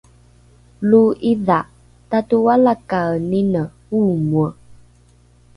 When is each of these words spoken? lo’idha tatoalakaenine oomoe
lo’idha 0.89 1.59
tatoalakaenine 2.09 3.63
oomoe 3.97 4.49